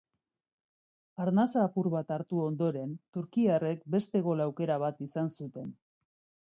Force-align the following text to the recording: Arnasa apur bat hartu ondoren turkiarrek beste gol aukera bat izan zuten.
Arnasa 1.25 1.65
apur 1.65 1.89
bat 1.97 2.15
hartu 2.17 2.41
ondoren 2.47 2.97
turkiarrek 3.19 3.87
beste 3.99 4.25
gol 4.31 4.45
aukera 4.49 4.83
bat 4.89 5.07
izan 5.11 5.35
zuten. 5.41 5.73